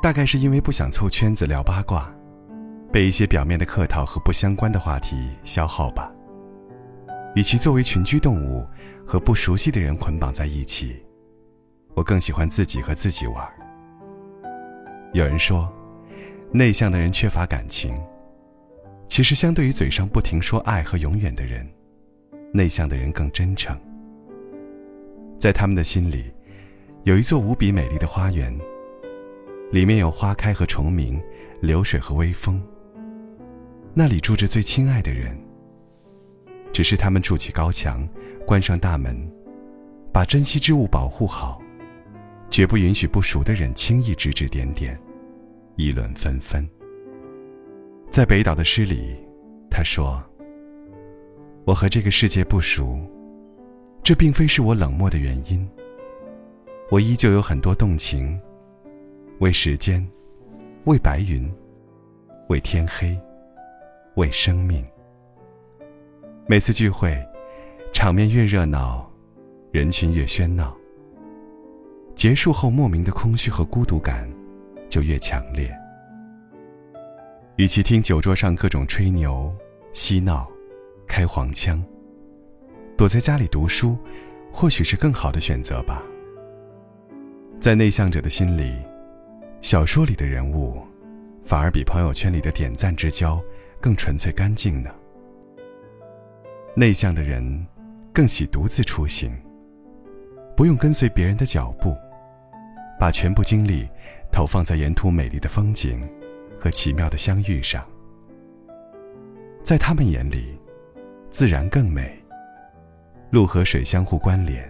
[0.00, 2.12] 大概是因为不想凑圈子聊八卦，
[2.92, 6.12] 被一些表面的客套和不相关的话题消耗吧。
[7.34, 8.66] 与其作为群居动物
[9.06, 10.96] 和不熟悉的人捆绑在一起，
[11.94, 13.46] 我更喜欢自己和自己玩。
[15.12, 15.70] 有人说，
[16.52, 18.00] 内向的人缺乏感情，
[19.08, 21.68] 其实相对于嘴上不停说爱和永远的人，
[22.52, 23.78] 内向的人更真诚。
[25.38, 26.32] 在他们的心里。
[27.04, 28.54] 有一座无比美丽的花园，
[29.70, 31.20] 里面有花开和虫鸣，
[31.60, 32.62] 流水和微风。
[33.92, 35.38] 那里住着最亲爱的人，
[36.72, 38.08] 只是他们筑起高墙，
[38.46, 39.30] 关上大门，
[40.12, 41.60] 把珍稀之物保护好，
[42.48, 44.98] 绝不允许不熟的人轻易指指点点，
[45.76, 46.66] 议论纷纷。
[48.10, 49.14] 在北岛的诗里，
[49.70, 50.22] 他说
[51.66, 52.98] ：“我和这个世界不熟，
[54.02, 55.68] 这并非是我冷漠的原因。”
[56.90, 58.40] 我依旧有很多动情，
[59.40, 60.04] 为时间，
[60.86, 61.48] 为白云，
[62.48, 63.16] 为天黑，
[64.16, 64.84] 为生命。
[66.46, 67.16] 每次聚会，
[67.92, 69.08] 场面越热闹，
[69.70, 70.76] 人群越喧闹。
[72.16, 74.28] 结束后，莫名的空虚和孤独感
[74.88, 75.72] 就越强烈。
[77.54, 79.54] 与其听酒桌上各种吹牛、
[79.92, 80.50] 嬉闹、
[81.06, 81.80] 开黄腔，
[82.96, 83.96] 躲在家里读书，
[84.52, 86.02] 或许是更好的选择吧。
[87.60, 88.74] 在内向者的心里，
[89.60, 90.80] 小说里的人物，
[91.44, 93.42] 反而比朋友圈里的点赞之交
[93.80, 94.90] 更纯粹干净呢。
[96.74, 97.66] 内向的人
[98.12, 99.36] 更喜独自出行，
[100.56, 101.94] 不用跟随别人的脚步，
[102.98, 103.86] 把全部精力
[104.32, 106.08] 投放在沿途美丽的风景
[106.58, 107.84] 和奇妙的相遇上。
[109.64, 110.56] 在他们眼里，
[111.30, 112.16] 自然更美。
[113.30, 114.66] 路和水相互关联，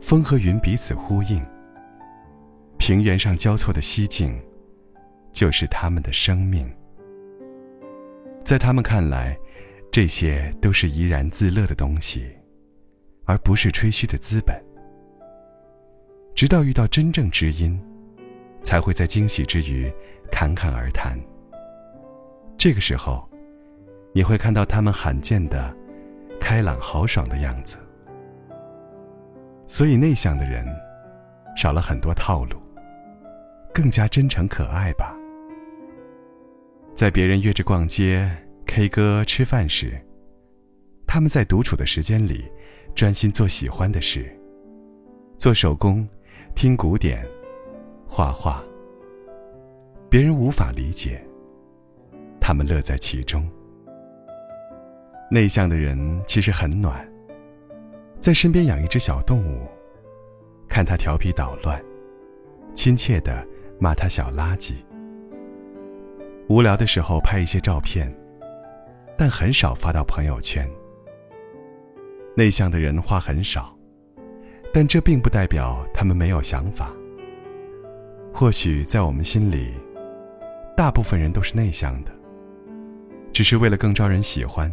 [0.00, 1.44] 风和云彼此呼应。
[2.90, 4.36] 平原上交错的溪景，
[5.32, 6.68] 就是他们的生命。
[8.44, 9.38] 在他们看来，
[9.92, 12.28] 这些都是怡然自乐的东西，
[13.26, 14.60] 而不是吹嘘的资本。
[16.34, 17.80] 直到遇到真正知音，
[18.60, 19.88] 才会在惊喜之余
[20.32, 21.16] 侃侃而谈。
[22.58, 23.24] 这个时候，
[24.12, 25.72] 你会看到他们罕见的
[26.40, 27.76] 开朗豪爽的样子。
[29.68, 30.66] 所以，内向的人
[31.56, 32.56] 少了很多套路。
[33.72, 35.16] 更加真诚可爱吧。
[36.94, 38.30] 在别人约着逛街、
[38.66, 39.98] K 歌、吃饭时，
[41.06, 42.44] 他们在独处的时间里，
[42.94, 44.30] 专心做喜欢的事，
[45.38, 46.06] 做手工、
[46.54, 47.26] 听古典、
[48.06, 48.62] 画画。
[50.10, 51.24] 别人无法理解，
[52.40, 53.48] 他们乐在其中。
[55.30, 57.08] 内向的人其实很暖，
[58.18, 59.66] 在身边养一只小动物，
[60.68, 61.80] 看它调皮捣乱，
[62.74, 63.46] 亲切的。
[63.80, 64.74] 骂他小垃圾。
[66.48, 68.14] 无聊的时候拍一些照片，
[69.16, 70.68] 但很少发到朋友圈。
[72.36, 73.74] 内向的人话很少，
[74.72, 76.92] 但这并不代表他们没有想法。
[78.34, 79.74] 或许在我们心里，
[80.76, 82.12] 大部分人都是内向的，
[83.32, 84.70] 只是为了更招人喜欢，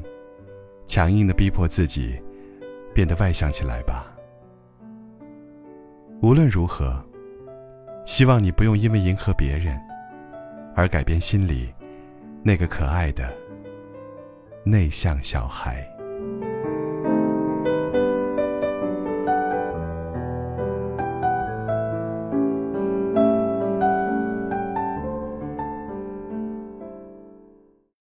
[0.85, 2.19] 强硬的逼迫自己
[2.94, 4.13] 变得外向起来吧。
[6.22, 7.06] 无论如何。
[8.07, 9.78] 希望你不用因为迎合别人，
[10.73, 11.73] 而改变心里
[12.41, 13.31] 那个可爱的
[14.63, 15.85] 内向小孩。